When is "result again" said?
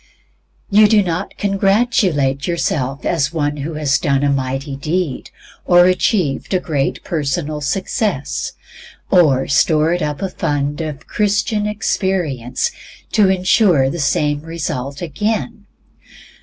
14.41-15.67